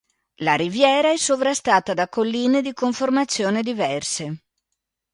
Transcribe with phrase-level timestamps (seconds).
[0.37, 4.41] La Riviera è sovrastata da colline di conformazione diverse.